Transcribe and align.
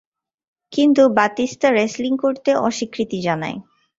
কিন্তু 0.71 1.03
Batista 1.17 1.67
wrestling 1.71 2.13
করতে 2.17 2.49
অস্বীকৃতি 2.59 3.17
জানায়। 3.21 3.57